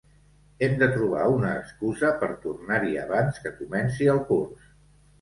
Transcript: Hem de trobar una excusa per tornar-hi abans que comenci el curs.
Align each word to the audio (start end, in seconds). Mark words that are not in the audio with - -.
Hem 0.67 0.71
de 0.83 0.87
trobar 0.95 1.25
una 1.33 1.51
excusa 1.59 2.11
per 2.25 2.31
tornar-hi 2.49 2.99
abans 3.05 3.41
que 3.47 3.57
comenci 3.63 4.13
el 4.19 4.27
curs. 4.35 4.71